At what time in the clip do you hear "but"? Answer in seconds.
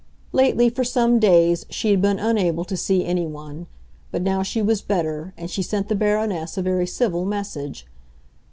4.09-4.23